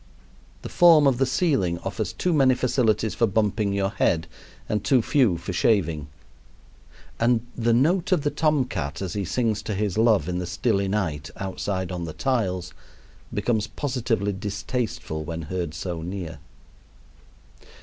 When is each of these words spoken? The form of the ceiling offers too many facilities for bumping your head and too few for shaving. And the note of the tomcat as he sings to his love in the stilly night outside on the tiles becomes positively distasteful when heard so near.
The 0.63 0.67
form 0.69 1.05
of 1.05 1.19
the 1.19 1.27
ceiling 1.27 1.77
offers 1.83 2.11
too 2.11 2.33
many 2.33 2.55
facilities 2.55 3.13
for 3.13 3.27
bumping 3.27 3.71
your 3.71 3.91
head 3.91 4.25
and 4.67 4.83
too 4.83 5.03
few 5.03 5.37
for 5.37 5.53
shaving. 5.53 6.07
And 7.19 7.45
the 7.55 7.71
note 7.71 8.11
of 8.11 8.21
the 8.23 8.31
tomcat 8.31 9.03
as 9.03 9.13
he 9.13 9.23
sings 9.23 9.61
to 9.61 9.75
his 9.75 9.99
love 9.99 10.27
in 10.27 10.39
the 10.39 10.47
stilly 10.47 10.87
night 10.87 11.29
outside 11.37 11.91
on 11.91 12.05
the 12.05 12.13
tiles 12.13 12.73
becomes 13.31 13.67
positively 13.67 14.33
distasteful 14.33 15.23
when 15.23 15.43
heard 15.43 15.75
so 15.75 16.01
near. 16.01 16.39